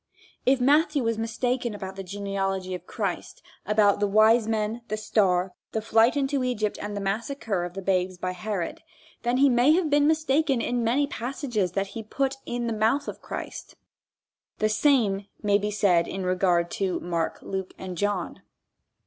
[0.47, 5.53] If Matthew was mistaken about the genealogy of Christ, about the wise men, the star,
[5.73, 8.81] the flight into Egypt and the massacre of the babes by Herod,
[9.21, 13.07] then he may have been mistaken in many passages that he put in the mouth
[13.07, 13.75] of Christ.
[14.57, 18.41] The same may be said in regard to Mark, Luke and John.